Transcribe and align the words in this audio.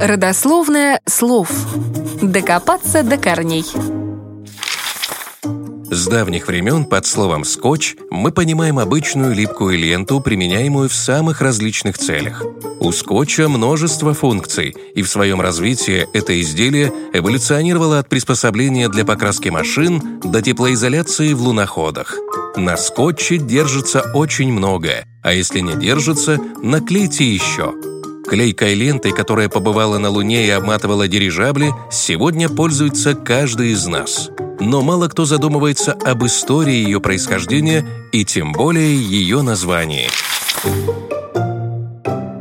Родословное 0.00 1.00
слов. 1.06 1.50
Докопаться 2.22 3.02
до 3.02 3.16
корней. 3.16 3.64
С 5.90 6.06
давних 6.06 6.46
времен 6.46 6.84
под 6.84 7.06
словом 7.06 7.44
«скотч» 7.44 7.96
мы 8.10 8.30
понимаем 8.30 8.78
обычную 8.78 9.34
липкую 9.34 9.78
ленту, 9.78 10.20
применяемую 10.20 10.88
в 10.88 10.94
самых 10.94 11.40
различных 11.40 11.98
целях. 11.98 12.44
У 12.80 12.92
скотча 12.92 13.48
множество 13.48 14.14
функций, 14.14 14.76
и 14.94 15.02
в 15.02 15.08
своем 15.08 15.40
развитии 15.40 16.06
это 16.12 16.40
изделие 16.40 16.92
эволюционировало 17.12 17.98
от 17.98 18.08
приспособления 18.08 18.88
для 18.88 19.04
покраски 19.04 19.48
машин 19.48 20.20
до 20.20 20.42
теплоизоляции 20.42 21.32
в 21.32 21.42
луноходах. 21.42 22.16
На 22.56 22.76
скотче 22.76 23.38
держится 23.38 24.02
очень 24.14 24.52
многое, 24.52 25.06
а 25.22 25.32
если 25.32 25.60
не 25.60 25.74
держится, 25.74 26.38
наклейте 26.62 27.24
еще– 27.24 27.74
Клейкой 28.26 28.74
лентой, 28.74 29.12
которая 29.12 29.48
побывала 29.48 29.98
на 29.98 30.10
Луне 30.10 30.46
и 30.46 30.50
обматывала 30.50 31.06
дирижабли, 31.06 31.72
сегодня 31.90 32.48
пользуется 32.48 33.14
каждый 33.14 33.70
из 33.70 33.86
нас. 33.86 34.30
Но 34.58 34.82
мало 34.82 35.08
кто 35.08 35.24
задумывается 35.24 35.92
об 35.92 36.24
истории 36.24 36.74
ее 36.74 37.00
происхождения 37.00 37.86
и 38.12 38.24
тем 38.24 38.52
более 38.52 38.96
ее 38.96 39.42
названии. 39.42 40.08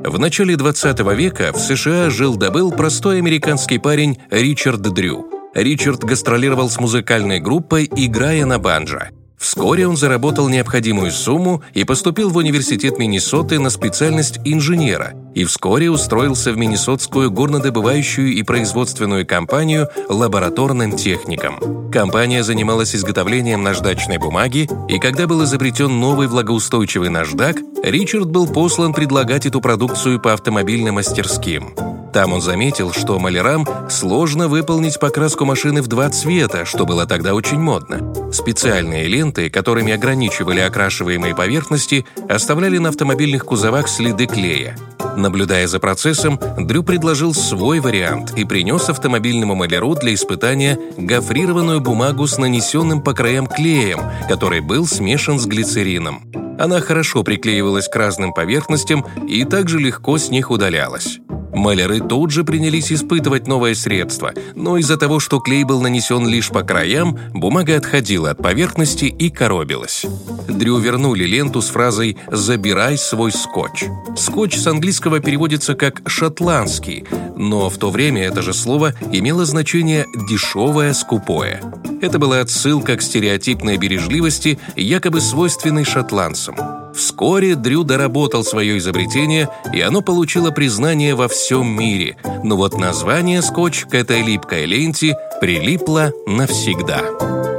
В 0.04 0.20
начале 0.20 0.56
20 0.56 1.00
века 1.16 1.52
в 1.54 1.58
США 1.58 2.10
жил-добыл 2.10 2.72
простой 2.72 3.18
американский 3.18 3.80
парень 3.80 4.18
Ричард 4.32 4.82
Дрю. 4.82 5.28
Ричард 5.54 6.04
гастролировал 6.04 6.70
с 6.70 6.80
музыкальной 6.80 7.40
группой, 7.40 7.90
играя 7.96 8.46
на 8.46 8.60
банджо. 8.60 9.10
Вскоре 9.38 9.88
он 9.88 9.98
заработал 9.98 10.50
необходимую 10.50 11.12
сумму 11.12 11.64
и 11.74 11.84
поступил 11.84 12.30
в 12.30 12.38
университет 12.38 12.98
Миннесоты 12.98 13.60
на 13.60 13.70
специальность 13.70 14.40
инженера 14.46 15.14
и 15.36 15.44
вскоре 15.44 15.92
устроился 15.92 16.52
в 16.52 16.58
Миннесотскую 16.58 17.30
горнодобывающую 17.30 18.34
и 18.34 18.44
производственную 18.44 19.28
компанию 19.28 19.90
лабораторным 20.08 20.96
техником. 20.96 21.92
Компания 21.92 22.44
занималась 22.44 22.96
изготовлением 22.96 23.62
наждачной 23.62 24.18
бумаги, 24.18 24.70
и 24.90 25.00
когда 25.00 25.28
был 25.28 25.44
изобретен 25.44 26.00
новый 26.00 26.28
влагоустойчивый 26.28 27.10
наждак, 27.10 27.58
Ричард 27.84 28.30
был 28.30 28.48
послан 28.48 28.94
предлагать 28.94 29.46
эту 29.46 29.62
продукцию 29.62 30.20
по 30.20 30.34
автомобильным 30.34 30.96
мастерским. 30.96 31.76
Там 32.16 32.32
он 32.32 32.40
заметил, 32.40 32.94
что 32.94 33.20
малярам 33.20 33.68
сложно 33.90 34.48
выполнить 34.48 35.02
покраску 35.02 35.44
машины 35.44 35.82
в 35.82 35.88
два 35.88 36.10
цвета, 36.10 36.64
что 36.64 36.86
было 36.86 37.06
тогда 37.06 37.34
очень 37.34 37.60
модно. 37.60 38.32
Специальные 38.32 39.10
ленты, 39.10 39.50
которыми 39.50 39.92
ограничивали 39.92 40.62
окрашиваемые 40.62 41.36
поверхности, 41.36 42.06
оставляли 42.30 42.78
на 42.78 42.88
автомобильных 42.88 43.44
кузовах 43.44 43.90
следы 43.90 44.28
клея. 44.28 44.78
Наблюдая 45.18 45.68
за 45.68 45.82
процессом, 45.82 46.40
Дрю 46.58 46.84
предложил 46.84 47.34
свой 47.34 47.82
вариант 47.82 48.32
и 48.38 48.46
принес 48.46 48.88
автомобильному 48.88 49.54
маляру 49.54 49.94
для 49.96 50.14
испытания 50.14 50.80
гофрированную 50.98 51.82
бумагу 51.82 52.28
с 52.28 52.38
нанесенным 52.38 53.02
по 53.02 53.12
краям 53.12 53.46
клеем, 53.46 54.00
который 54.30 54.62
был 54.62 54.88
смешан 54.88 55.38
с 55.38 55.46
глицерином. 55.46 56.32
Она 56.58 56.80
хорошо 56.80 57.24
приклеивалась 57.24 57.90
к 57.90 57.96
разным 57.98 58.32
поверхностям 58.32 59.06
и 59.28 59.44
также 59.44 59.80
легко 59.80 60.18
с 60.18 60.30
них 60.30 60.50
удалялась. 60.50 61.20
Маляры 61.56 62.02
тут 62.02 62.32
же 62.32 62.44
принялись 62.44 62.92
испытывать 62.92 63.48
новое 63.48 63.76
средство, 63.76 64.34
но 64.56 64.78
из-за 64.78 64.98
того, 64.98 65.22
что 65.22 65.40
клей 65.40 65.64
был 65.64 65.82
нанесен 65.82 66.28
лишь 66.28 66.50
по 66.50 66.64
краям, 66.64 67.18
бумага 67.34 67.78
отходила 67.78 68.32
от 68.32 68.40
поверхности 68.40 69.06
и 69.06 69.30
коробилась. 69.30 70.06
Дрю 70.50 70.78
вернули 70.80 71.24
ленту 71.24 71.62
с 71.62 71.70
фразой 71.70 72.18
«забирай 72.28 72.98
свой 72.98 73.32
скотч». 73.32 73.86
Скотч 74.18 74.58
с 74.58 74.68
английского 74.68 75.22
переводится 75.22 75.76
как 75.76 76.02
«шотландский», 76.06 77.06
но 77.38 77.70
в 77.70 77.78
то 77.78 77.90
время 77.90 78.24
это 78.24 78.42
же 78.42 78.54
слово 78.54 78.94
имело 79.14 79.46
значение 79.46 80.08
«дешевое, 80.30 80.92
скупое». 80.94 81.62
Это 82.02 82.20
была 82.20 82.42
отсылка 82.42 82.98
к 82.98 83.02
стереотипной 83.02 83.78
бережливости, 83.78 84.60
якобы 84.76 85.22
свойственной 85.22 85.86
шотландцам. 85.86 86.85
Вскоре 86.96 87.56
Дрю 87.56 87.84
доработал 87.84 88.44
свое 88.44 88.78
изобретение, 88.78 89.50
и 89.74 89.82
оно 89.82 90.02
получило 90.02 90.52
признание 90.52 91.16
во 91.16 91.28
всем 91.28 91.68
мире. 91.68 92.18
Но 92.44 92.56
вот 92.56 92.78
название 92.78 93.42
скотч 93.42 93.86
к 93.86 93.94
этой 93.94 94.22
липкой 94.22 94.66
ленте 94.66 95.18
прилипло 95.42 96.12
навсегда. 96.26 97.55